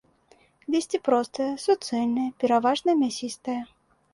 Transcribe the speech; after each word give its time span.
Лісце 0.75 0.99
простае, 1.09 1.49
суцэльнае, 1.65 2.27
пераважна 2.45 2.97
мясістае. 3.03 3.61